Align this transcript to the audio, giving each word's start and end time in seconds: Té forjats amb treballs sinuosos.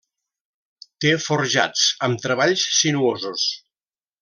Té 1.05 1.11
forjats 1.25 1.85
amb 2.09 2.23
treballs 2.25 2.65
sinuosos. 2.79 3.47